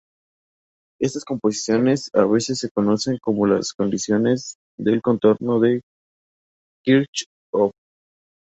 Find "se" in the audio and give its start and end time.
2.57-2.71